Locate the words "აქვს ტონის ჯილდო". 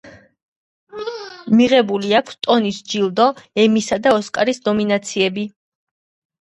2.21-3.29